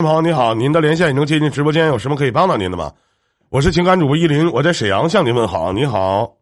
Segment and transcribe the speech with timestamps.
[0.00, 2.90] 朋友你好，您的连线已经接进直播间，有什么可以帮到您的吗？
[3.50, 6.36] 我是情感主播依林，我在沈阳向您问好，你好。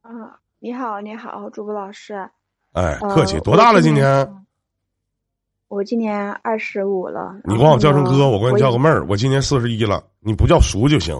[0.00, 0.10] 啊，
[0.58, 2.14] 你好，你好，主播老师。
[2.72, 3.82] 哎，呃客气，多大了？
[3.82, 4.26] 今年？
[5.68, 7.36] 我今年二十五了。
[7.44, 9.04] 你管我叫声哥，我管你叫个妹儿。
[9.08, 11.14] 我今年四十一了，你不叫叔就行。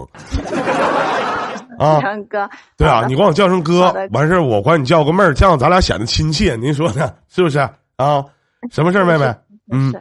[1.77, 2.49] 啊，哥。
[2.75, 6.55] 对啊，你管我叫声哥，完事儿我管你叫个妹儿，这样咱俩显得亲切。
[6.55, 7.13] 您说呢？
[7.27, 7.59] 是不是
[7.97, 8.25] 啊？
[8.71, 9.35] 什么事儿，妹妹？
[9.71, 9.93] 嗯。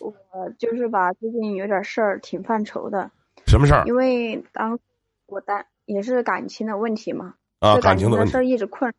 [0.00, 0.14] 我
[0.58, 3.10] 就是吧，最近有点事儿，挺犯愁的。
[3.46, 4.78] 什么事儿因为当
[5.26, 7.78] 我单也是感情的问题嘛，啊？
[7.78, 8.92] 感情的问题事儿一直困。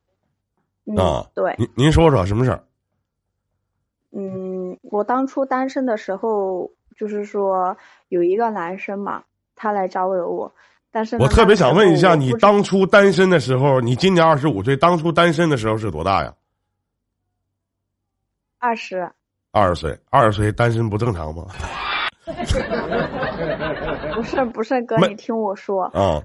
[0.85, 2.63] 嗯，啊对，您您说说什么事儿？
[4.11, 9.23] 嗯，我当初单身的时候，就是说有一个男生嘛，
[9.55, 10.53] 他来招惹我，
[10.91, 16.33] 但是我特别想问一下，你当初单身的时候，你今年二十五岁，当初单身的时候是多大呀？
[18.59, 19.11] 二十，
[19.57, 21.47] 二十岁，二十岁单身不正常吗？
[24.13, 26.21] 不是不是哥，你听我说，啊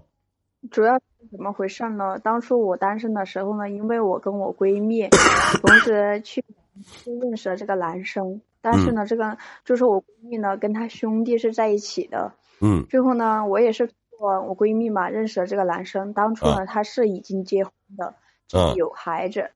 [0.70, 2.18] 主要是怎么回事呢？
[2.18, 5.08] 当初我单身的时候呢，因为我跟我闺蜜
[5.62, 6.44] 同时去
[6.84, 12.32] 去认识了这个男生，但是呢，这个就是我闺蜜呢跟她兄弟是在一起的。
[12.60, 18.14] 嗯最后呢，我也是通过我闺蜜嘛认识了这个男生，当初呢他是已经结婚的，
[18.54, 19.50] 嗯有孩子，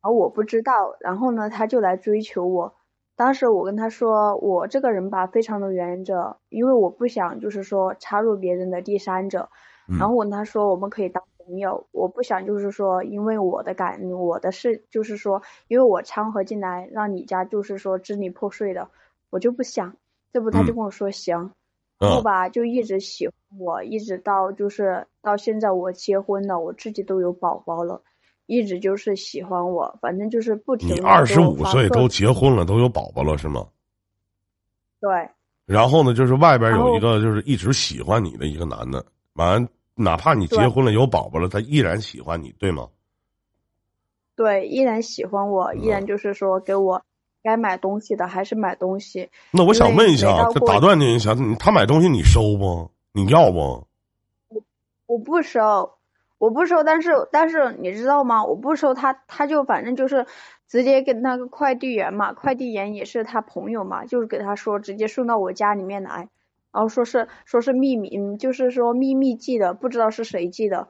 [0.00, 2.74] 而我不知道，然后呢他就来追求我。
[3.22, 9.48] 当时我跟他说，我这个人吧非常的原则，因为我不想就是说插入别人的第三者。
[9.86, 18.88] 嗯然后我跟他说，我们可以当朋友，我不想就是说因为我的感我的事，就是说因为我掺和进来，让你家就是说支离破碎的，
[19.30, 19.94] 我就不想。
[20.32, 21.52] 这不他就嗯跟我说行，
[22.00, 28.02] 然后嗯吧就一直喜欢我，一直到就是到现在我结婚了，我自己都有宝宝了。
[28.52, 33.66] 一直就是喜欢我，反正就是不停你二十五岁都结婚了，都有宝宝了是吗？
[35.00, 35.10] 对
[35.64, 42.88] 然后呢，就是外边有一个就是一直喜欢你的一个男的，完哪怕你结婚了有宝宝了，他依然喜欢你，对吗？
[44.36, 47.02] 对，依然喜欢我，依嗯然就是说给我
[47.42, 49.30] 该买东西的还是买东西。
[49.50, 52.90] 那我想问一下啊，每到过这打断您一下，你他买东西你收不？
[53.12, 53.86] 你要不？
[54.48, 54.62] 我
[55.06, 55.94] 我不收，
[56.42, 58.44] 我不收，但是但是你知道吗？
[58.44, 60.26] 我不收他，他就反正就是
[60.66, 66.30] 直接跟那个快递员嘛，快递员也是他朋友嘛，就是给他说直接送到我家里面来，
[66.72, 70.88] 然后说是说是秘密，嗯，就是说秘密寄的，不知道是谁寄的。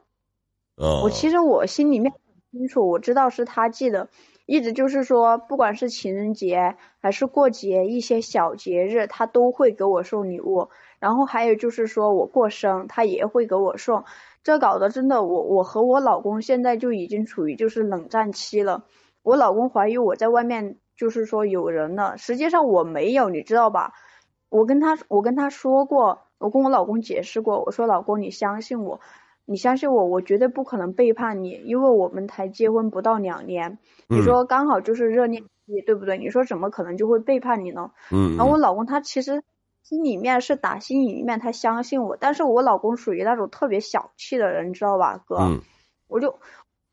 [0.79, 2.21] 嗯，我其实我心里面很
[2.59, 4.09] 清楚，我知道是他寄的，
[4.47, 10.71] 一直就是说，不管是情人节还是过节一些小节日，他都会给我送礼物。
[11.03, 14.05] 然后还有就是说我过生，他也会给我送。
[14.45, 18.85] 这搞得真的，我我和我老公现在就已经处于就是冷战期了。
[19.25, 23.95] 我老公怀疑我在外面就是说有人了，实际上我没有，你知道吧？
[24.49, 29.01] 我跟他我跟他说过，我跟我老公解释过，我说老公你相信我，
[29.45, 36.17] 你相信我，我绝对不可能背叛你，因为我们才结婚不到两年，你嗯说刚好就是热恋期，对不对？
[36.17, 37.91] 你说怎么可能就会背叛你呢？
[38.13, 39.43] 嗯，然后我老公他其实
[39.83, 45.37] 心里面是打心里面他相信我，但是我老公属于那种特别小气的人，你知道吧，哥？
[45.37, 45.61] 嗯
[46.09, 46.39] 我就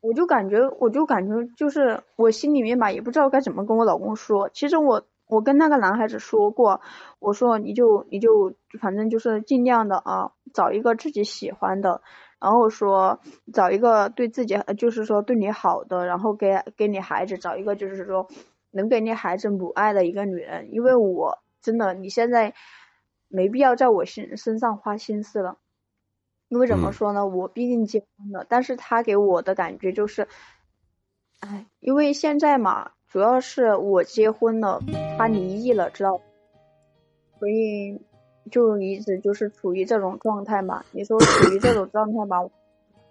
[0.00, 4.48] 我就感觉我就感觉就是我心里面吧，也不知道该怎么跟我老公说。
[4.48, 6.80] 其实我我跟那个男孩子说过，
[7.18, 12.00] 我说你就你就反正就是尽量的啊，找一个自己喜欢的，
[12.40, 13.20] 然后说
[13.52, 18.26] 找一个对自己就是说对你好的，然后给给你孩子找一个就是说
[18.70, 22.54] 能给你孩子母爱的一个女人，因为我真的你现在
[23.30, 25.56] 没必要在我身身上花心思了。
[26.48, 30.26] 因为怎么嗯说呢，我毕竟结婚了，但是他给我的感觉就是，
[31.38, 34.82] 哎，因为现在嘛，主要是我结婚了，
[35.16, 36.20] 他离异了，知道，
[37.38, 38.00] 所以
[38.50, 40.84] 就一直就是处于这种状态嘛。
[40.90, 42.38] 你说处于这种状态吧，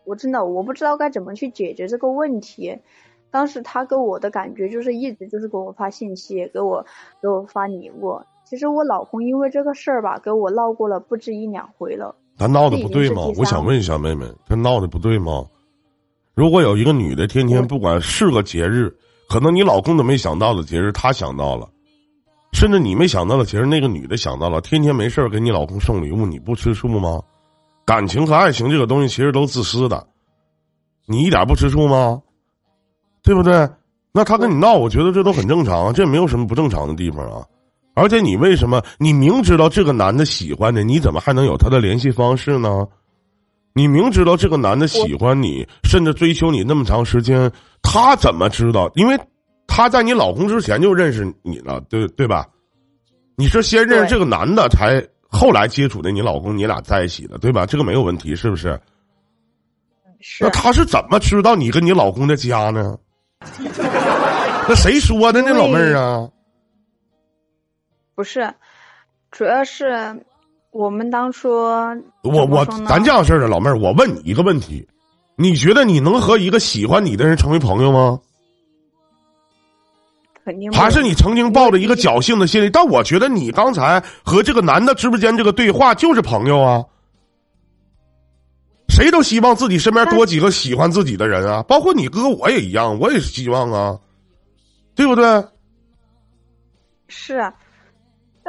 [0.04, 2.80] 我真的我不知道该怎么去解决这个问题。
[3.32, 6.86] 当时他给我的感觉就是一直就是给我发信息，给我
[7.22, 8.22] 给我发礼物。
[8.50, 12.16] 其实我老公因为这个事儿吧，给我闹过了不止一两回了。
[12.36, 15.46] 他闹的不对吗我想问一下妹妹，他闹的不对吗？
[16.34, 18.92] 如果有一个女的天天不管是个节日，
[19.30, 21.70] 可能你老公都没想到的节日，她想到了，
[22.52, 27.22] 甚至你没想到的节日，那个女的想到了，天天没事儿给你老公送礼物，你不吃醋吗？
[27.86, 30.08] 感情和爱情这个东西其实都自私的，
[31.06, 32.20] 你一点不吃醋吗？
[33.22, 33.70] 对不对？
[34.12, 37.46] 那他跟你闹，我觉得这都很正常啊，这没有什么不正常的地方啊。
[38.00, 42.88] 而且你为什么你明知道这个男的喜欢你，你怎么还能有他的联系方式呢？
[43.74, 47.52] 你明知道这个男的喜欢你，甚至追求你那么长时间，
[47.82, 48.90] 他怎么知道？
[48.96, 49.18] 因为
[49.68, 52.48] 他在你老公之前就认识你了，对对吧？
[53.36, 57.66] 你是先认识这个男的，才后来接触的你老公，你俩在一起的，对吧？
[57.66, 58.78] 这个没有问题，是不是？
[60.20, 62.98] 是那他是怎么知道你跟你老公的家呢？
[64.68, 66.28] 那谁说的呢，老妹儿啊？
[68.20, 68.54] 不是？
[69.32, 70.26] 主要是
[70.72, 74.86] 我们当初我我咱这样式儿的，老妹儿，我问你一个问题：
[75.38, 78.20] 你觉得你能和一个喜欢你的人成为朋友吗？
[80.44, 82.70] 肯定还是你曾经抱着一个侥幸的心理？
[82.70, 86.84] 但我觉得你刚才和这个男的直播间这个对话就是朋友啊。
[88.90, 93.98] 谁都希望自己身边多几个喜欢自己的人啊，包括你哥，我也一样，我也是希望啊，
[94.94, 95.24] 对不对？
[97.08, 97.54] 是啊，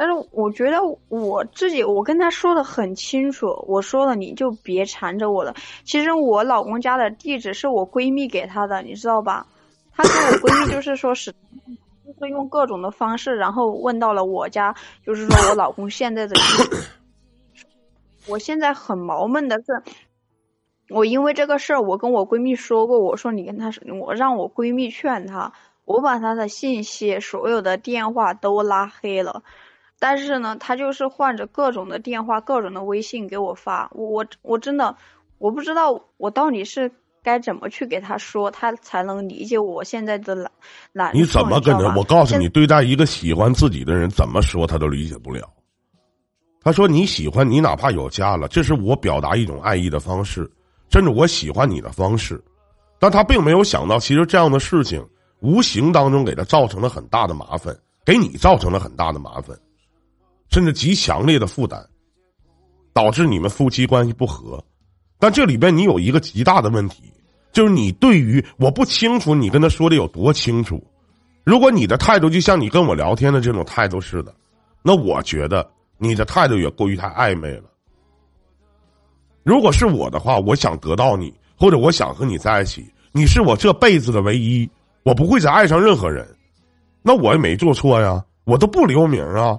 [0.01, 5.53] 但是我觉得我自己，我跟他说的很清楚，我说了你就别缠着我了。
[5.83, 9.45] 其实我老公家的地址是我闺蜜给他的，你知道吧？
[9.91, 14.75] 他跟我闺蜜就是说是，就是用各种的方式，然后问到了我家，
[15.05, 16.77] 就是说我老公现在的地址。
[18.25, 19.83] 我现在很毛闷的是，
[20.89, 25.53] 我因为这个事儿，我跟我闺蜜说过，我说你跟她说，我让我闺蜜劝她，
[25.85, 29.43] 我把她的信息、所有的电话都拉黑了，
[30.01, 34.95] 但是呢，他就是换着各种的电话、各种的微信给我发，我我我真的
[35.37, 40.51] 我不知道我到底是该怎么去给他说，他才能理解我现在的懒
[40.91, 41.95] 懒你怎么跟他？
[41.95, 45.47] 我告诉你，对待一个喜欢自己的人，怎么说他都理解不了。
[46.63, 50.51] 他说你喜欢你，哪怕有家了，这是我表达一种爱意的方式，
[50.89, 52.43] 甚至我喜欢你的方式。
[52.97, 55.07] 但他并没有想到，其实这样的事情
[55.41, 59.55] 无形当中给他造成了很大的麻烦，给你造成了很大的麻烦，
[60.51, 61.83] 甚至极强烈的负担，
[62.93, 64.63] 导致你们夫妻关系不和。
[65.17, 67.03] 但这里边你有一个极大的问题，
[67.51, 70.83] 就是你对于我不清楚你跟他说的有多清楚。
[71.43, 74.33] 如果你的态度就像你跟我聊天的这种态度似的，
[74.83, 75.67] 那我觉得
[75.97, 77.63] 你的态度也过于太暧昧了。
[79.43, 84.69] 如果是我的话，我想得到你，或者我想和你在一起，你是我这辈子的唯一，
[85.03, 86.27] 我不会再爱上任何人。
[87.01, 89.57] 那我也没做错呀，我都不留名啊。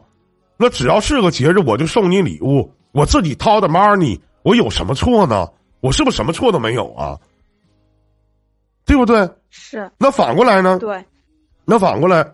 [0.63, 5.49] 那只要是个节日，我就送你礼物，我自己掏的 money，我有什么错呢？
[5.81, 7.19] 我是不是什么错都没有啊？
[8.87, 9.29] 对不对？
[9.51, 10.79] 是那反过来呢？
[10.79, 11.05] 对
[11.65, 12.25] 那反过来，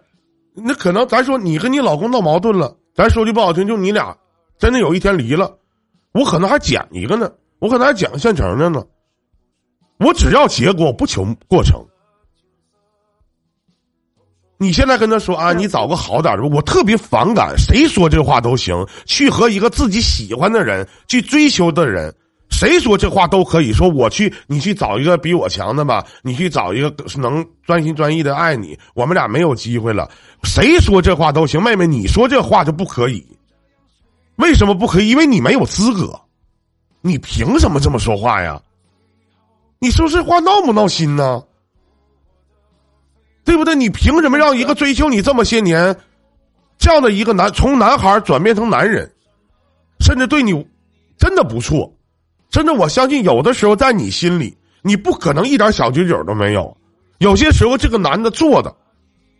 [0.52, 4.14] 那可能咱说你跟你老公闹矛盾了，咱说句不好听，就你俩
[4.58, 5.56] 真的有一天离了，
[6.12, 8.84] 我可能还捡一个呢，我可能还捡个现成的呢。
[10.00, 11.82] 我只要结果，不求过程。
[14.60, 17.56] 你现在跟他说啊，你找个好点的，我特别反感。
[17.56, 18.74] 谁说这话都行，
[19.06, 22.12] 去和一个自己喜欢的人去追求的人，
[22.50, 30.10] 谁说这话都可以说我去，你去找一个比我强的吧，你去找一个能专心专意的爱你，我们俩没有机会了。
[30.42, 33.24] 谁说这话都行，妹妹，你说这话就不可以？
[34.36, 35.10] 为什么不可以？
[35.10, 36.20] 因为你没有资格，
[37.00, 38.60] 你凭什么这么说话呀？
[39.78, 41.40] 你说这话闹不闹心呢？
[43.48, 43.74] 对不对？
[43.74, 45.96] 你凭什么让一个追求你这么些年，
[46.76, 49.10] 这样的一个男从男孩转变成男人，
[50.00, 50.52] 甚至对你
[51.16, 51.90] 真的不错，
[52.50, 56.76] 真的我相信有的时候在你心里，你不可能一点小九九都没有。
[57.20, 58.76] 有些时候这个男的做的，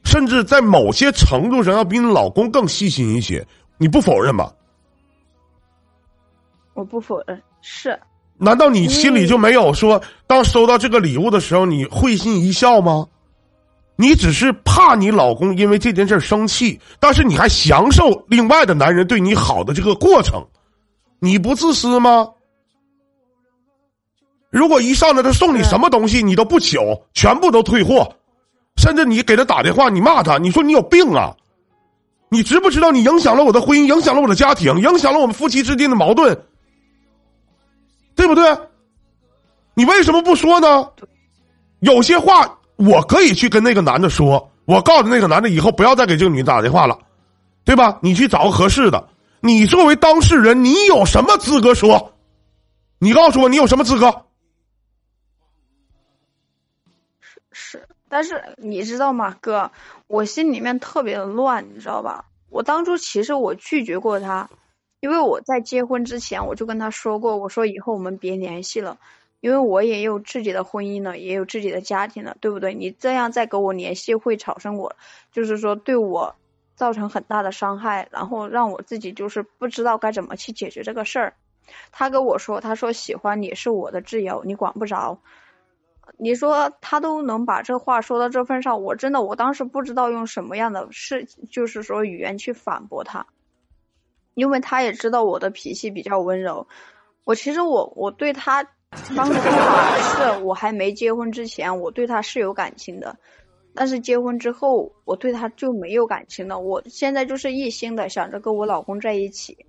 [0.05, 3.47] 甚至在某些程度上要比你老公更细心一些，
[3.77, 4.51] 你不否认吧？
[6.73, 8.01] 我不否认是。
[8.39, 13.07] 难道你心里就没有说，当收到这个礼物的时候，你会心一笑吗？
[14.01, 20.47] 你只是怕你老公因为这件事生气，但是你还享受另外的男人对你好的这个过程，
[21.19, 22.29] 你不自私吗？
[24.51, 28.15] 如果一上来他送你什么东西，你都不求，全部都退货，
[28.77, 31.35] 甚至你给他打电话，你骂他，你说你有病啊！
[32.29, 36.41] 你知不知道你影响了我的婚姻，影响了我的家庭，影响了我们夫妻之间的矛盾？
[38.15, 38.57] 对不对？
[39.75, 40.89] 你为什么不说呢？
[41.81, 46.99] 有些话我可以去跟那个男的说，我告诉那个男的以后不要再给这个女的打电话了，
[47.65, 47.99] 对吧？
[48.01, 49.09] 你去找个合适的。
[49.41, 52.15] 你作为当事人，你有什么资格说？
[52.99, 54.25] 你告诉我，你有什么资格？
[57.51, 59.71] 是是，但是你知道吗，哥，
[60.07, 62.25] 我心里面特别的乱，你知道吧？
[62.49, 64.49] 我当初其实我拒绝过他，
[65.01, 68.99] 因为我在结婚之前我就跟他说过，我说以后我们别联系了，
[69.41, 72.75] 因为我也有自己的婚姻了，也有自己的家庭了，对不对？
[72.75, 74.97] 你这样再跟我联系，会产生我，
[75.33, 76.35] 就是说对我
[76.75, 81.35] 造成很大的伤害，然后让我自己就是不知道该怎么去解决这个事儿。
[81.93, 85.21] 他跟我说，他说喜欢你是我的自由，你管不着。
[86.17, 93.27] 你说他都能把这话说到这份上，我真的我当时不知道用什么样的事，就是说语言去反驳他。
[94.35, 96.67] 因为他也知道我的脾气比较温柔。
[97.25, 98.67] 我其实我我对他
[99.17, 103.17] 当初吧，是我还没结婚之前，我对他是有感情的。
[103.75, 106.59] 但是结婚之后，我对他就没有感情了。
[106.59, 109.67] 我现在就是一心的想着跟我老公在一起。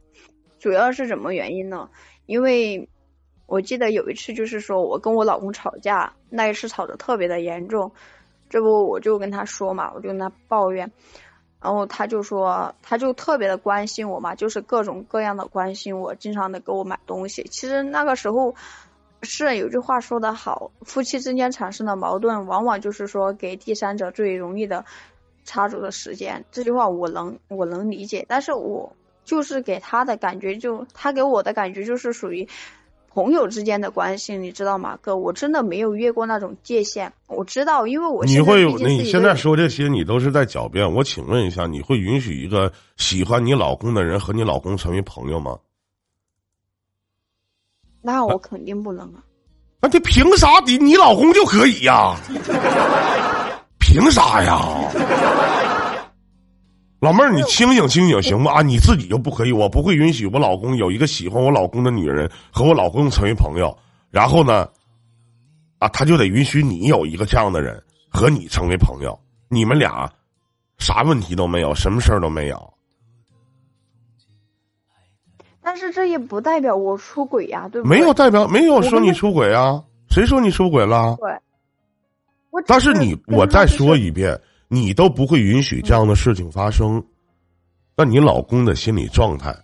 [0.60, 1.90] 主要是什么原因呢？
[2.26, 2.90] 因为
[3.46, 7.92] 我记得有一次，就是说我跟我老公吵架，那一次吵得特别的严重。
[8.50, 10.92] 这不我就跟他说嘛，我就跟他抱怨，
[11.62, 17.44] 然后他就说，他就特别的关心我嘛，就是各种各样的关心我，经常的给我买东西。
[17.44, 18.56] 其实那个时候
[19.22, 24.86] 是有句话说得好，夫妻之间产生的矛盾，往往就是说给第三者最容易的
[25.46, 26.46] 插足的时间。
[26.52, 32.48] 这句话我能我能理解，但是我就是给他的感觉，就他给我的感觉就是属于。
[33.12, 35.18] 朋友之间的关系，你知道吗，哥？
[35.18, 37.12] 我真的没有越过那种界限。
[37.28, 40.94] 我知道，因为我你会有你现在说这些，你都是在狡辩。
[40.94, 45.58] 我请问一下，你会允许一个喜欢你老公的人和你老公成为朋友吗？
[48.02, 49.24] 那我肯定不能啊！
[49.82, 52.16] 那这凭啥你你老公就可以呀？
[53.80, 54.60] 凭啥呀？
[57.00, 58.62] 老妹儿，你清醒清醒行不啊？
[58.62, 59.52] 你自己就不可以？
[59.52, 63.78] 我不会允许我老公有一个喜欢我老公的女人和我老公成为朋友，
[64.12, 64.68] 然后呢，
[65.78, 70.12] 啊，他就得允许你有一个这样的人和你成为朋友，你们俩
[70.78, 72.74] 啥问题都没有，什么事儿都没有。
[75.70, 77.96] 但是这也不代表我出轨呀，对不对？
[77.96, 79.84] 没有代表，没有说你出轨啊？
[80.10, 81.16] 谁说你出轨了？
[81.20, 82.62] 对。
[82.66, 84.36] 但是你，我再说一遍。
[84.68, 87.04] 你都不会允许这样的事情发生，
[87.96, 89.56] 那你老公的心理状态，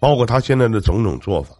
[0.00, 1.54] 包括他现在的种种做法，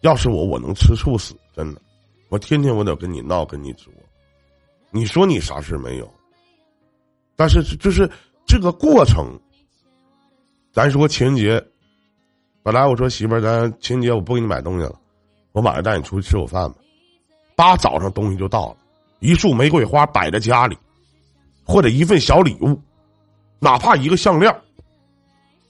[0.00, 1.80] 要是我，我能吃醋死，真的，
[2.28, 3.92] 我天天我得跟你闹，跟你作，
[4.90, 6.12] 你说你啥事没有？
[7.36, 8.10] 但是就是
[8.44, 9.38] 这个过程，
[10.72, 11.64] 咱说情人节，
[12.62, 14.94] 本来我说媳妇儿，咱情人节我不给你买东西了，
[15.52, 16.76] 我晚上带你出去吃口饭吧，
[17.56, 18.76] 八早上东西就到了，
[19.20, 20.76] 一束玫瑰花摆在家里。
[21.64, 22.76] 或者一份小礼物，
[23.60, 24.52] 哪怕一个项链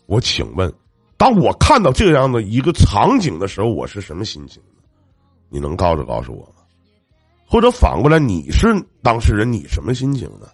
[0.07, 0.73] 我请问，
[1.19, 4.83] 当我看到这样的一个场景的时候，我是什么心情呢？
[5.51, 6.65] 你能告诉告诉我吗？
[7.47, 8.69] 或者反过来，你是
[9.03, 10.49] 当事人，你什么心情呢？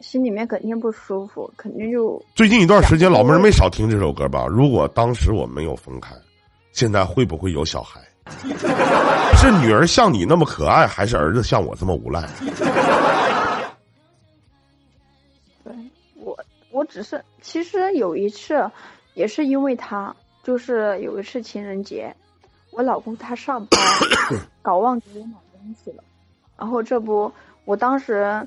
[0.00, 4.46] 心里面肯定不舒服，肯定就最近一段时间，老妹儿没少听这首歌吧？
[4.48, 6.14] 如果当时我没有分开，
[6.72, 8.00] 现在会不会有小孩？
[9.36, 12.28] 是女儿像你那么可爱，还是儿子像我这么无赖？
[15.64, 15.72] 对
[16.16, 16.38] 我，
[16.70, 18.70] 我只是其实有一次，
[19.14, 22.14] 也是因为他，就是有一次情人节，
[22.70, 23.80] 我老公他上班
[24.60, 26.04] 搞忘给我买东西了，
[26.56, 27.32] 然后这不，
[27.64, 28.46] 我当时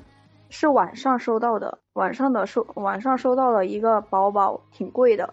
[0.52, 5.32] 是晚上收到的，晚上的收晚上收到了一个包包，挺贵的。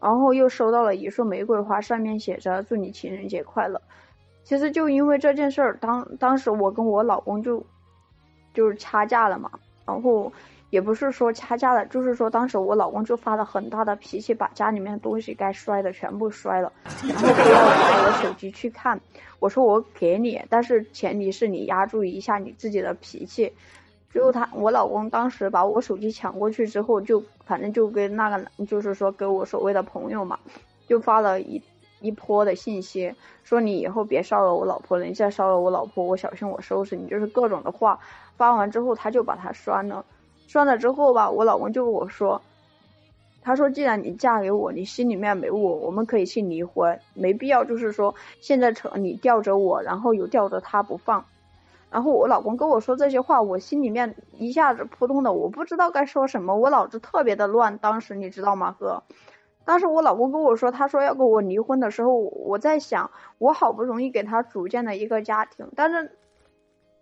[0.00, 3.82] 然后又收到了一束玫瑰花，上面写着“祝你情人节快乐”。
[4.44, 7.66] 其实就因为这件事儿，当当时我跟我老公就
[8.54, 9.50] 就是掐架了嘛。
[9.84, 10.32] 然后
[10.70, 16.72] 也不是说掐架了，就是说当时我老公就发了很大的脾气，把家里面的东西该摔的全部摔了，
[17.08, 19.00] 然后不要拿我手机去看。
[19.40, 23.52] 我说我给你，但是前提是你压住一下你自己的脾气。
[24.12, 30.38] 最后他，我老公当时把我手机抢过去之后，就反正就跟那个，就是说给我所谓的朋友嘛，
[30.86, 31.62] 就发了一
[32.00, 37.98] 一波的信息，说你以后别骚扰我老婆了，你再骚扰我老婆，我小心我收拾你，就是各种的话。
[38.36, 40.04] 发完之后，他就把他删了，
[40.46, 42.42] 删了之后吧，我老公就跟我说，
[43.40, 51.24] 他说既然你嫁给我，你心里面没我，我们可以去离婚，没必要就是说现在扯你吊着我，然后又吊着他不放。
[51.92, 57.76] 然后我老公跟我说这些话，我心里面一下子扑通的，我不知道该说什么，我脑子特别的乱。
[57.76, 59.02] 当时你知道吗，哥？
[59.66, 66.16] 当时我老公跟我说，他说要跟我离婚的时候，我在想，我好不容易给他组建了一个家庭，但是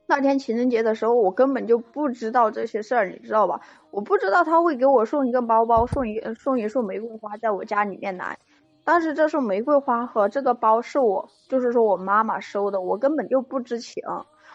[0.07, 3.61] 那天情人节的时候，我根本就不知道这些事儿，你知道吧？
[3.93, 8.37] 我不知道他会给我送一个包包，送一送一束玫瑰花在我家里面来。
[8.83, 14.03] 但是这束玫瑰花和这个包是我，就是说我妈妈收的，我根本就不知情。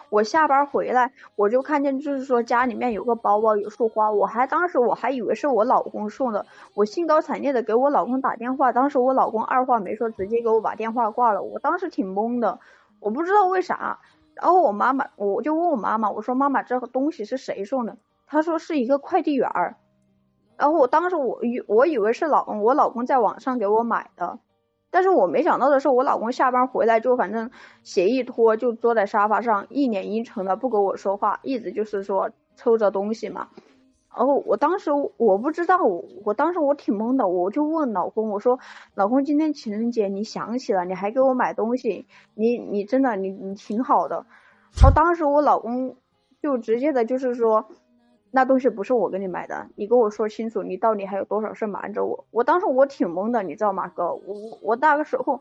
[0.08, 12.60] 我下班回来，我就看见，就是说家里面有个包包，有束花，我还当时我还以为是我老公送的，我兴高采烈的给我老公打电话，当时我老公二话没说，直接给我把电话挂了，我当时挺懵的，
[13.00, 13.98] 我不知道为啥，
[14.34, 17.96] 然后我妈妈，我就问我妈妈，我说妈妈，这个东西是谁送的？
[18.26, 19.76] 她说是一个快递员儿，
[20.56, 24.38] 然后我当时我以我以为是老我老公在网上给我买的。
[24.96, 27.50] 但是我没想到的是，我老公下班回来就反正
[27.82, 33.48] 鞋一脱就坐在沙发上，一脸阴沉的不跟我说话，一直就是说抽着东西嘛。
[34.16, 35.76] 然后，我当时我不知道，
[36.24, 38.58] 我当时我挺懵的，我就问老公，我说，
[38.94, 44.24] 老公今天情人节你想起了，你还给我买东西，你你真的你你挺好的。
[44.80, 45.96] 然后当时我老公
[46.40, 47.68] 就直接的就是说，
[48.36, 52.26] 那东西不是我给你买的，你跟我说清楚，你到底还有多少事瞒着我？
[52.30, 54.12] 我当时我挺懵的，你知道吗，哥？
[54.12, 55.40] 我我那个时候。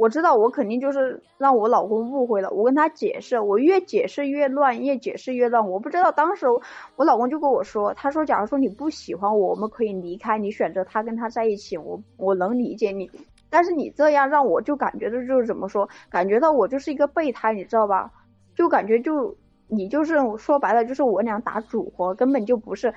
[0.00, 5.68] 我知道我肯定就是让我老公误会了，我跟他解释，我越解释越乱，越解释越乱。
[5.68, 6.46] 我不知道当时
[6.94, 13.10] 我老公就跟我说，他说假如说你不喜欢我，我们可以离开，你选择他跟他在一起，我我能理解你。
[13.50, 18.08] 但是你这样让我就感觉的就是怎么说，感觉到我就是一个备胎，你知道吧？
[18.54, 19.36] 就感觉就
[19.68, 22.92] 你就是说白了就是我俩打主活，根本就不是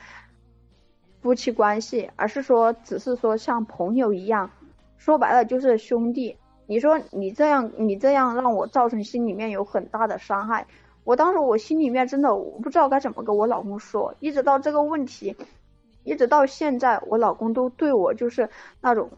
[1.21, 4.49] 夫妻关系，而是说只是说像朋友一样，
[4.97, 6.37] 说白了就是兄弟。
[6.67, 10.65] 你说你这样，你这样让我造成心里面有很大的伤害。
[11.03, 15.35] 我当时我心里面真的我不知道该怎么跟我老公说，一直到这个问题，
[16.03, 18.49] 一直到现在，我老公都对我就是
[18.79, 19.09] 那种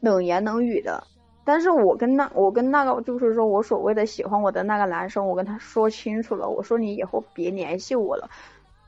[0.00, 1.04] 冷言冷语的。
[1.44, 8.30] 但是我跟那我跟那个就是说我所谓的喜欢我的那个男生，我跟他说清楚了，我说你以后别联系我了。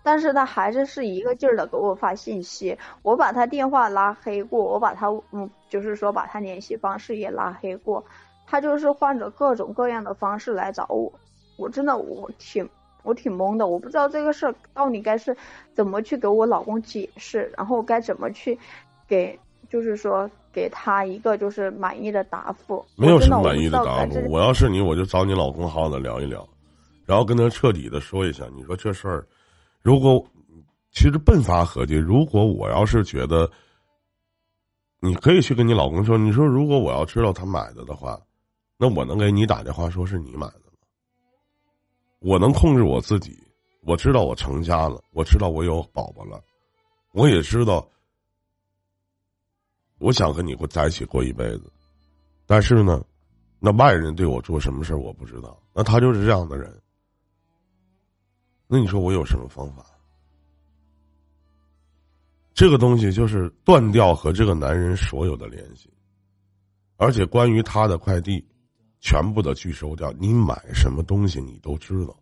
[0.02, 8.04] 但是他还是是一个劲儿的给我发信息，我把他电话拉黑过，我把他嗯，就是说把他联系方式也拉黑过，
[8.46, 11.12] 他就是换着各种各样的方式来找我，
[11.56, 12.68] 我真的我挺
[13.02, 15.36] 我挺懵的，我不知道这个事儿到底该是
[15.74, 18.56] 怎么去给我老公解释，然后该怎么去
[19.08, 19.36] 给
[19.68, 22.82] 就是说给他一个就是满意的答复。
[22.96, 26.48] 没有什么满意的答复，我要是你，我就找你老公好好的聊一聊，
[27.04, 29.26] 然后跟他彻底的说一下，你说这事儿。
[29.82, 30.24] 如果
[30.92, 33.50] 其实笨法合计，如果我要是觉得，
[34.98, 38.18] 你可以去跟你老公说，你说如果我要知道他买的的话，
[38.78, 40.78] 那我能给你打电话说是你买的吗？
[42.20, 43.36] 我能控制我自己，
[43.82, 46.42] 我知道我成家了，我知道我有宝宝了，
[47.12, 47.86] 我也知道，
[49.98, 51.72] 我想和你过在一起过一辈子，
[52.46, 53.04] 但是呢，
[53.58, 56.82] 那外人对我做什么事我不知道，那他就是这样的人。
[58.66, 59.86] 那你说我有什么方法？
[62.52, 65.92] 这个东西就是断掉和这个男人所有的联系，
[66.96, 68.42] 而且关于他的快递，
[69.00, 70.10] 全部的拒收掉。
[70.18, 72.18] 你买什么东西你都知道，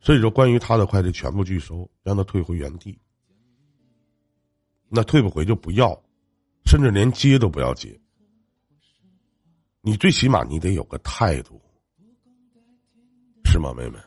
[0.00, 2.98] 所以说关于他的快递全部拒收，让他退回原地。
[4.88, 5.98] 那退不回就不要，
[6.66, 7.98] 甚至连接都不要接。
[9.80, 11.60] 你最起码你得有个态度，
[13.44, 13.98] 是吗，妹妹？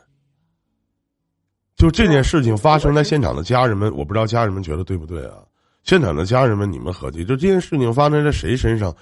[1.76, 5.46] 就这件事情发生在现场的家人们，我不知道家人们觉得对不对啊？
[5.84, 8.94] 现场的家人们，你们合计，就这件事情发生在谁身上，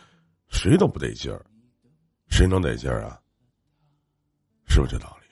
[0.49, 1.43] 谁都不得劲儿，
[2.29, 3.19] 谁能得劲儿啊？
[4.69, 5.27] 是不是这道理？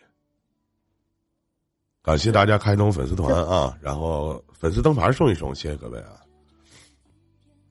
[2.02, 6.23] 感谢大家开通粉丝团啊，然后粉丝灯牌送一送，谢谢各位啊。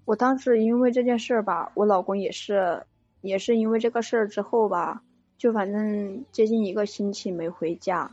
[0.06, 2.84] 我当时因为这件事儿吧，我老公也是，
[3.22, 5.02] 也是因为这个事儿之后吧，
[5.38, 8.12] 就反正接近一个星期没回家。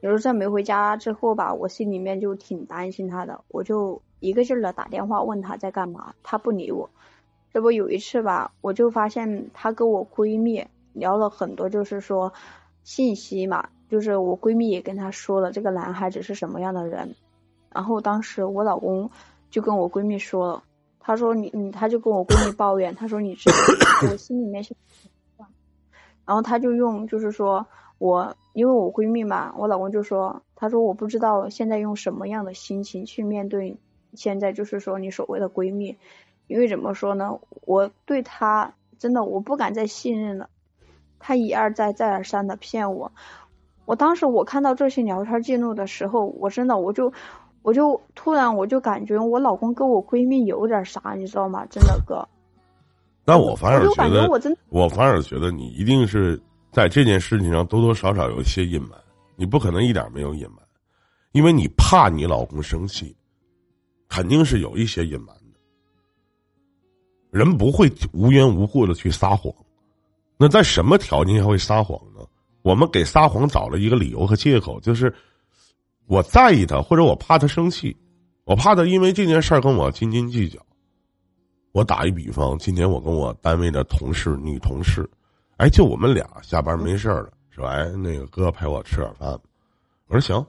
[0.00, 6.88] 有时候在没回家之后吧，我心里面就挺担心他的，我就一个劲儿的打电话问他在干嘛，他不理我。
[7.52, 12.32] 这不有一次吧，我就发现他跟我闺蜜聊了很多，就是说
[12.82, 17.14] 信息嘛，就是我闺蜜也跟他说了这个男孩子是什么样的人。
[17.72, 19.10] 然后当时我老公
[19.50, 20.62] 就跟我闺蜜说了，
[21.00, 23.56] 他说你你，他就跟我闺蜜抱怨，他说你知道
[24.12, 24.76] 我心里面是，
[26.24, 27.66] 然后他就用就是说。
[28.00, 33.76] 我因为我闺蜜嘛，我老公就说，他说我不知道现在用什么样的心情去面对
[34.14, 35.98] 现在就是说你所谓的闺蜜，
[36.46, 40.48] 因为怎么说呢，我对她真的我不敢再信任了，
[41.18, 43.12] 她一而再再而三的骗我，
[43.84, 47.12] 我当时我看到这些聊天记录的时候，我真的我就
[47.62, 51.66] 我就突然我就感觉我老公跟我闺蜜有点啥，你知道吗？
[51.66, 52.26] 真的哥。
[53.24, 54.28] 但我反而觉得，
[54.70, 56.40] 我反而觉得你一定是。
[56.72, 58.90] 在这件事情上，多多少少有一些隐瞒，
[59.34, 60.58] 你不可能一点没有隐瞒，
[61.32, 63.12] 因为你怕你老公生气，
[64.08, 65.58] 肯定是有一些隐瞒的。
[67.32, 69.52] 人不会无缘无故的去撒谎，
[70.36, 72.24] 那在什么条件下会撒谎呢？
[72.62, 75.12] 我们给撒谎找了一个理由和借口，就是
[76.10, 77.96] 我在意他，或者我怕他生气，
[78.42, 80.58] 我怕他因为这件事儿跟我斤斤计较。
[81.70, 85.08] 我打一比方，今天我跟我单位的同事女同事。
[85.58, 89.38] 哎，就我们俩下班没事儿了，说哎，那个哥陪我吃点饭。
[90.08, 90.44] 我说行。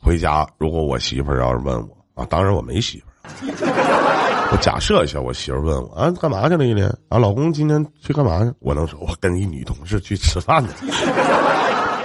[0.00, 4.52] 回家如果我媳妇儿要是问我啊，当然我没媳妇儿。
[4.52, 6.64] 我假设一下，我媳妇儿问我啊，干嘛去了？
[6.64, 8.54] 一天啊，老公今天去干嘛去？
[8.60, 10.72] 我能说我跟一女同事去吃饭呢？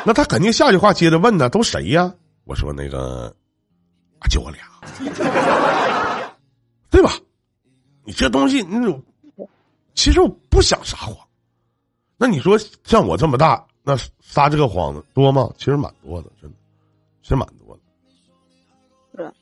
[0.06, 2.14] 那他肯定下句话接着问呢，都谁呀？
[2.44, 3.34] 我说那个
[4.30, 4.60] 就我俩，
[6.90, 7.12] 对吧？
[8.04, 9.02] 你这东西，那种
[9.94, 11.16] 其实我不想撒谎。
[12.18, 15.52] 那你说像我这么大，那撒这个谎的多吗？
[15.58, 16.58] 其实蛮多的，真的，
[17.22, 17.82] 其实蛮多的。
[19.16, 19.34] 是，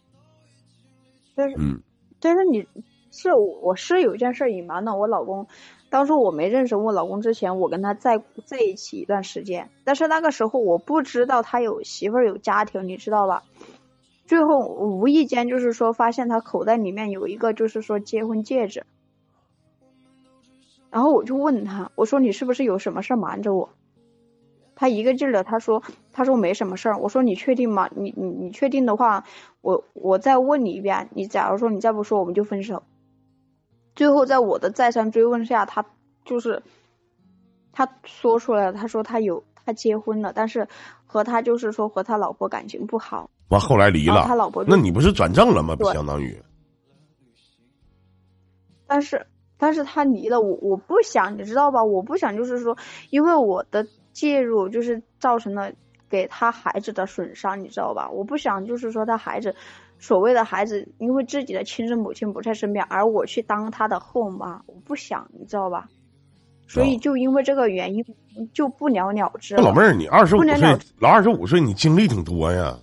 [1.36, 1.82] 但是，嗯，
[2.20, 2.68] 但是你
[3.12, 5.48] 是我是有一件事隐瞒的，我老公。
[5.90, 13.44] 当初我没认识我老公之前，我跟他在在一起一段时间，但是那个时候我不知道他有媳妇儿有家庭，你知道吧？
[14.28, 18.86] 最后我无意间就是说发现他口袋里面有一个就是说结婚戒指，
[20.92, 23.70] 然后我就问他，我说你是不是有什么事瞒着我？
[24.76, 25.82] 他一个劲儿的他说
[26.14, 27.90] 他说没什么事儿，我说你确定吗？
[27.96, 29.26] 你你你确定的话，
[29.62, 32.84] 我我再问你一遍，你假如说你再不说，我们就分手。
[33.96, 35.86] 最后，在我的再三追问下，他
[36.24, 36.64] 就是
[37.74, 38.74] 他说出来了。
[38.74, 40.68] 他说他有他结婚了，但是
[41.06, 43.30] 和他就是说和他老婆感情不好。
[43.50, 45.76] 完后来离了，他老婆那你不是转正了吗？
[45.76, 46.42] 不相当于。
[48.88, 51.84] 但是，但是他离了，我我不想，你知道吧？
[51.84, 52.78] 我不想就是说，
[53.10, 55.74] 因为我的介入就是造成了
[56.10, 58.10] 给他孩子的损伤，你知道吧？
[58.10, 59.56] 我不想就是说他孩子。
[60.00, 65.88] 所谓的孩子，因为自己的亲生母亲不在身边，而我去当他的后妈，我不想，你知道吧？
[66.68, 68.06] 所以就因为这个原因，
[68.54, 69.56] 就不了了之。
[69.56, 72.78] 老妹儿，你二十五岁，老二十五岁，你经历挺多呀。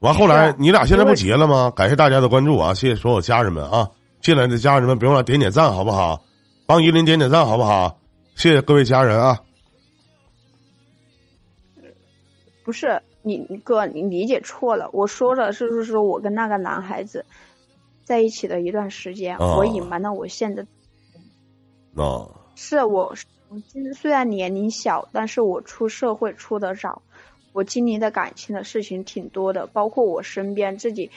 [0.00, 1.72] 完后来，你俩现在不结了吗？
[1.74, 2.74] 感谢大家的关注啊！
[2.74, 3.90] 谢谢所有家人们啊！
[4.20, 6.22] 进来的家人们，别忘了点点赞，好不好？
[6.66, 7.98] 帮依林点点赞，好不好？
[8.34, 9.40] 谢谢各位家人啊！
[12.62, 13.00] 不是。
[13.24, 14.90] 你哥，你理解错了。
[14.92, 17.24] 我说的是，是说我跟那个男孩子
[18.04, 20.66] 在一起的一段时间，我隐瞒了我现在。
[21.94, 22.30] 哦。
[22.54, 23.14] 是我，
[23.48, 27.02] 我今虽然年龄小，但是我出社会出的早，
[27.52, 31.10] 我经历的感情的事情挺多的，包括我身边自己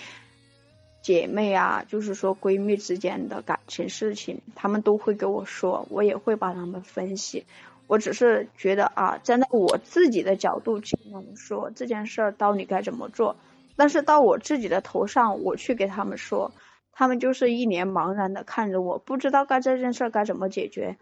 [1.04, 7.46] 姐妹啊，就是说闺蜜之间的感情事情，他们都会给我说，我也会帮他们分析。
[7.88, 13.38] 我只是觉得啊，站在我自己的角度去跟他们说这件事儿到底该怎么做，
[13.76, 16.52] 但是到我自己的头上，我去给他们说，
[16.91, 20.97] 他们就是一脸茫然的看着我，不知道该这件事儿该怎么解决。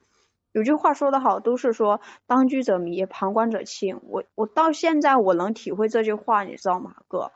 [0.52, 4.00] 有句话说得好，都是说当局者迷，旁观者清。
[4.04, 7.32] 我我到现在我能体会这句话，你知道吗，哥？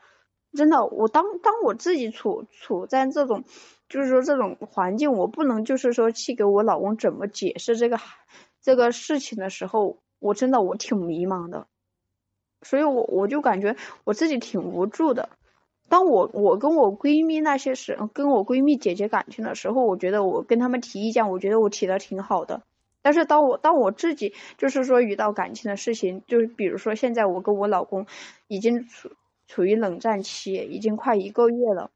[0.56, 3.44] 真的，我当当我自己处处在这种，
[3.88, 7.98] 就是说这种环境，我不能就是说去给我老公怎么解释这个。
[8.62, 11.66] 这个事情的时候，我真的我挺迷茫的，
[12.62, 15.30] 所以我我就感觉我自己挺无助的。
[15.88, 22.62] 当我我跟我闺蜜那些时，跟我闺蜜解决感情的时候，我觉得我跟他们提意见，我觉得我提的挺好的。
[23.02, 28.06] 但是当我当我自己就是说遇到感情的事情，就是比如说现在我跟我老公
[28.46, 29.10] 已经处
[29.48, 31.90] 处于冷战期，已经快一个月了。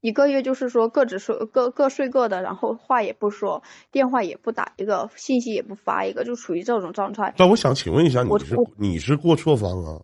[0.00, 7.34] 一个月就是说各只睡各各睡各的，然后话也不说，电话也不打一个，信息也不发一个，就处于这种状态。
[7.38, 10.02] 那我想请问一下，你是你是过错方啊？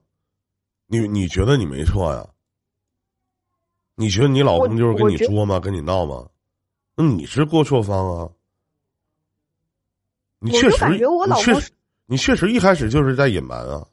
[0.86, 2.26] 你你觉得你没错呀？
[3.94, 5.60] 你觉得你老公就是跟你作吗？
[5.60, 6.28] 跟你闹吗？
[6.96, 8.30] 那你是过错方啊？
[10.38, 11.72] 你确实，你确实，
[12.06, 13.86] 你确实一开始就是在隐瞒啊。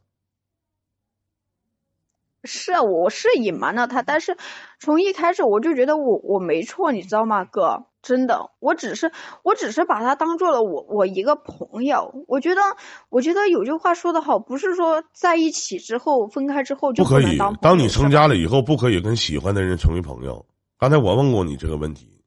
[2.43, 4.38] 是，我是隐瞒了他，但是
[4.80, 7.86] 从一开始我就觉得我我没错，你知道吗，哥？
[8.02, 9.12] 真的，我只是
[9.43, 12.23] 我只是把他当做了我我一个朋友。
[12.30, 12.62] 我觉得
[13.10, 17.38] 我觉得有句话说的好，不是说在一起之后分开之后就不可以。
[17.62, 20.45] 当你成家了以后，不可以跟喜欢的人成为朋友。
[20.78, 22.21] 刚才我问过你这个问题。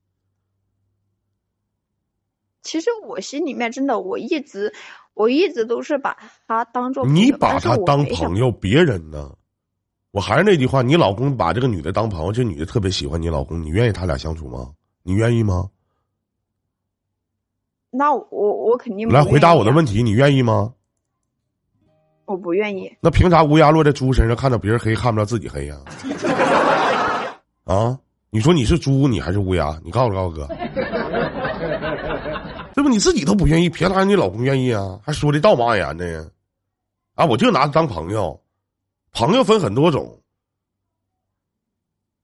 [2.61, 4.75] 其实我心里面真的，我一直
[5.15, 9.33] 我一直都是把他当做你把他当朋友，别人呢？
[10.13, 14.71] 我还是那句话，你老公把这个女的当朋友，这女的特别喜欢你老公，你愿意他俩相处吗？
[15.03, 15.69] 你愿意吗？
[17.91, 20.75] 那我我肯定来回答我的问题，你愿意吗？
[22.27, 22.95] 我不愿意。
[23.01, 25.77] 那凭啥乌鸦落在猪身上，看到别人黑，看不到自己黑呀？
[27.65, 27.99] 啊？
[28.29, 29.81] 你说你是猪，你还是乌鸦？
[29.83, 30.47] 你告诉告诉哥，
[32.75, 35.01] 这不你自己都不愿意，凭啥你老公愿意啊？
[35.03, 36.23] 还说的道貌岸然的呀，
[37.15, 37.25] 啊？
[37.25, 38.39] 我就拿他当朋友。
[39.13, 40.19] 朋友分很多种，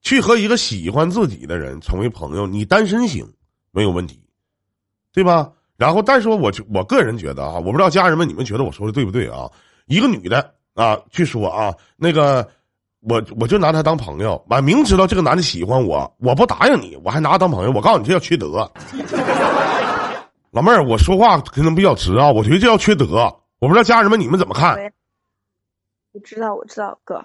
[0.03, 3.31] 去和一个喜欢自己的人成为朋友，你单身行
[3.71, 4.21] 没有问题，
[5.13, 5.53] 对吧？
[5.77, 9.49] 然后，但是我我个人觉得啊，我不知道家人们你们觉得我说的对不对啊？
[9.87, 12.49] 一个女的啊，去说啊，那个
[13.01, 18.69] 我我就拿他当朋友，完明知道这个男的喜欢我，我不答应你，我还拿他当朋友，我告诉你这叫缺德。
[20.51, 23.17] 老妹儿，我说话可能比较直啊，我觉得这叫缺德，
[23.61, 24.77] 我不知道家人们你们怎么看。
[26.19, 27.25] 我知道，我知道，哥。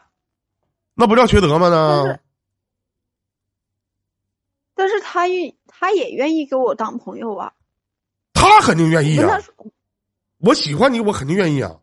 [0.94, 1.70] 那不叫缺德吗？
[1.70, 2.20] 呢？
[4.76, 7.54] 但是他愿，他也愿意给我当朋友啊。
[8.34, 9.40] 他肯定愿意啊。
[10.38, 11.76] 我喜欢你，我肯定愿意啊。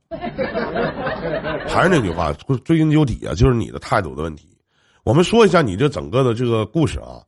[1.67, 2.33] 还是那句话，
[2.65, 4.57] 追根究底啊，就是你的态度的问题。
[5.03, 7.25] 我们说一下你这整个的这个故事啊。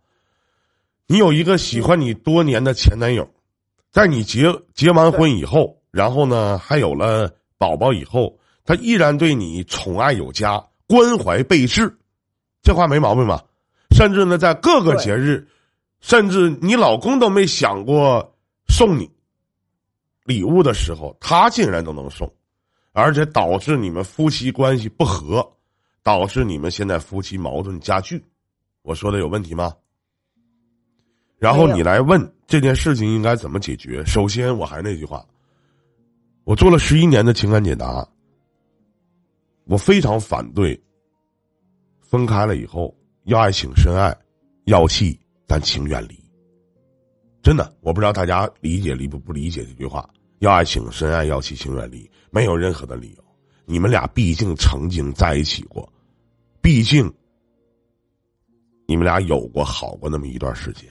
[1.09, 3.29] 你有一个喜欢你多年的前男友，
[3.90, 11.96] 在你结结完婚以后，然后呢，还有了宝宝以后，他依然对你宠爱有加，关怀备至，
[12.62, 13.42] 这话没毛病吧？
[13.90, 15.46] 甚至呢，在各个节日，
[16.01, 18.37] 甚至你老公都没想过
[18.68, 19.11] 送你
[20.25, 22.33] 礼物的时候，他竟然都能送，
[22.92, 25.46] 而且导致你们夫妻关系不和，
[26.03, 28.25] 导致你们现在夫妻矛盾加剧。
[28.83, 29.75] 我说的有问题吗？
[31.38, 34.05] 然后你来问这件事情应该怎么解决？
[34.05, 35.27] 首先，我还是那句话，
[36.44, 38.09] 我做了十一年的情感解答，
[39.64, 40.81] 我非常反对
[42.01, 42.94] 分开了以后
[43.25, 44.16] 要爱请深爱，
[44.64, 46.18] 要气但请远离。
[47.42, 50.09] 真的，我不知道大家理解理不不理解这句话。
[50.38, 53.25] 要爱请深爱，要气请远离，没有任何的理由。
[53.64, 55.90] 你们俩毕竟曾经在一起过，
[56.61, 57.12] 毕竟
[58.87, 60.88] 你们俩有过好过那么一段时间。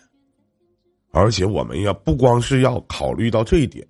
[1.11, 3.85] 而且我们要不光是要考虑到这一点，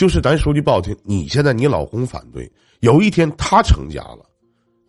[0.00, 4.24] 就是咱说句不好听，你现在你老公反对，有一天他成家了，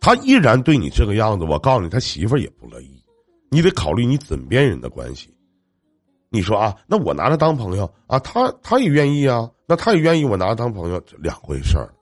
[0.00, 3.04] 他依然对你这个样子，我告诉你，他媳妇儿也不乐意，
[3.50, 5.28] 你得考虑你枕边人的关系。
[6.30, 11.92] 你说啊，那我拿他当朋友啊，他他也愿意啊，那他也愿意我拿他当朋友，这两回事儿，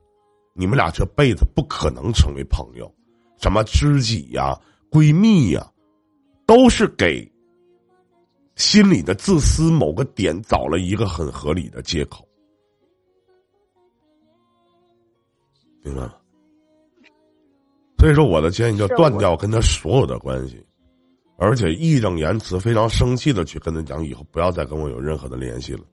[0.54, 2.88] 你们俩这辈子不可能成为朋友，
[3.38, 4.56] 什么知己呀、
[4.88, 5.68] 闺蜜呀，
[6.46, 7.28] 都是给。
[8.54, 12.24] 心里的自私某个点找了一个很合理的借口，
[15.82, 16.14] 明白吗？
[17.98, 20.64] 所以说，我的建议就断掉跟他所有的关系，
[21.36, 25.84] 而且义正言辞、非常生气的去跟他讲，以后不要再跟我有任何的联系了，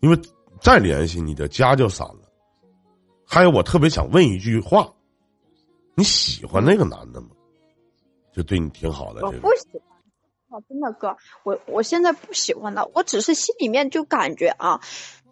[0.00, 0.18] 因为
[0.60, 2.20] 再联系你的家就散了。
[3.26, 4.92] 还有，我特别想问一句话：
[5.96, 7.28] 你喜欢那个男的吗？
[8.32, 9.48] 就对你挺好的这个。
[10.68, 14.80] 真的哥，我我现在不喜欢他，我只是心里面就感觉啊，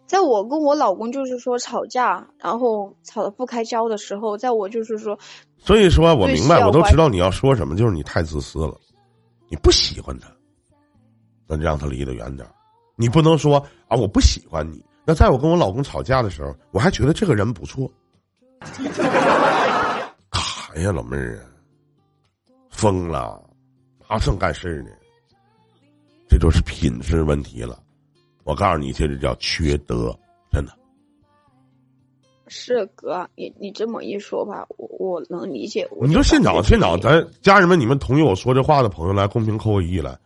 [0.05, 5.17] 在我跟我老公就是说吵架，然后吵得不开交的时候，在我就是说，
[5.57, 8.79] 所以说我明白，我都知道你要说什么，就是你太自私了，
[9.49, 10.27] 你不喜欢他，
[11.47, 12.47] 那就让他离得远点
[12.95, 14.83] 你不能说啊，我不喜欢你。
[15.05, 17.91] 那在我跟我老公吵架的时候，我还觉得这个人不错，
[18.59, 18.83] 干
[20.31, 21.43] 啥呀，老妹儿啊，
[22.69, 23.43] 疯了，
[24.07, 24.91] 哪正干事呢？
[26.29, 27.82] 这就是品质问题了，
[28.43, 30.17] 我告诉你，这就叫缺德，
[30.51, 30.71] 真的。
[32.47, 35.89] 是哥，你你这么一说吧，我我能理解。
[36.01, 40.17] 你说现场现场，咱家人们，你们同意我说这话的朋友来公屏扣个一来。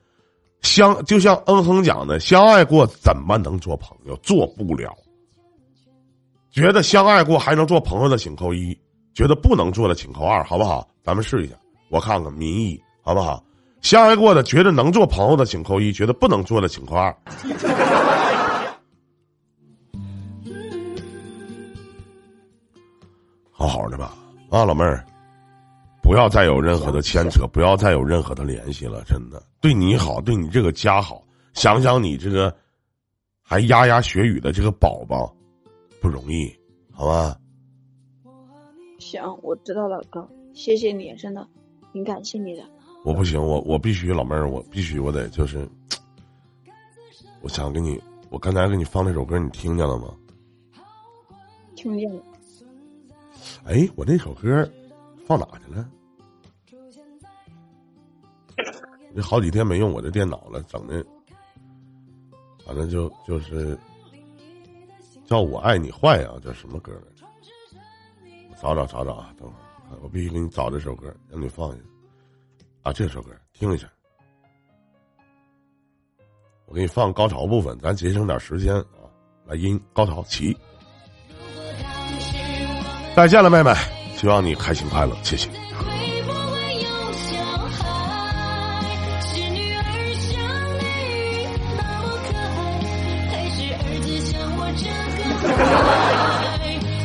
[0.61, 4.15] 相就像嗯哼讲的，相爱过怎么能做朋友？
[4.17, 4.93] 做不了。
[6.49, 8.77] 觉得相爱过还能做朋友的请扣一，
[9.13, 10.87] 觉得不能做的请扣二，好不好？
[11.03, 11.55] 咱们试一下，
[11.89, 13.41] 我看看民意好不好？
[13.81, 17.15] 相爱过的，觉得能做朋友的请扣一，觉得不能做的请扣二。
[23.51, 24.13] 好好的吧，
[24.49, 25.03] 啊，老妹儿，
[26.03, 29.03] 不要再有任何的牵扯，不要再有任何的联系了。
[29.05, 32.55] 真的，对你好，对你这个家好，想想你这个
[33.41, 35.33] 还牙牙学语的这个宝宝，
[35.99, 36.53] 不容易，
[36.91, 37.35] 好吧？
[38.99, 41.47] 行，我知道了，哥，谢谢你，真的，
[41.93, 42.63] 挺感谢你的。
[43.07, 45.65] 我不行，我我必须老妹儿，我必须我得就是，
[47.39, 47.97] 我想给你，
[48.29, 50.13] 我刚才给你放那首歌，你听见了吗？
[51.73, 52.21] 听见了。
[53.63, 54.69] 哎，我那首歌
[55.25, 55.89] 放哪去了？
[59.15, 61.01] 这好几天没用我这电脑了，整的，
[62.65, 63.79] 反正就就是
[65.23, 67.25] 叫我爱你坏啊，叫什么歌来着？
[68.61, 71.77] 找找找找啊，等会儿我必须给你找这首歌，让你放下。
[72.87, 73.85] 啊，这首歌听一下，
[76.67, 79.11] 我给你放高潮部分，咱节省点时间啊。
[79.45, 80.57] 来，音高潮起，
[83.13, 83.73] 再见了，妹妹，
[84.15, 85.49] 希望你开心快乐，谢谢。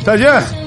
[0.05, 0.62] 再见。